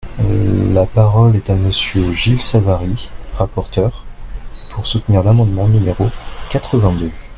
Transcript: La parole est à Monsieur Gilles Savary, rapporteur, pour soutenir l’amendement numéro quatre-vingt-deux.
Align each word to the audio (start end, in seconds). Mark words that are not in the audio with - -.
La 0.73 0.87
parole 0.87 1.35
est 1.35 1.51
à 1.51 1.55
Monsieur 1.55 2.11
Gilles 2.11 2.41
Savary, 2.41 3.11
rapporteur, 3.33 4.03
pour 4.71 4.87
soutenir 4.87 5.21
l’amendement 5.23 5.67
numéro 5.67 6.09
quatre-vingt-deux. 6.49 7.11